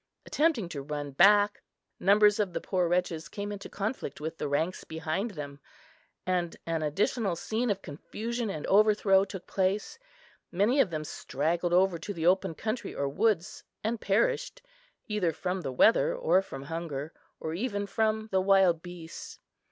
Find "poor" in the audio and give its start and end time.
2.59-2.87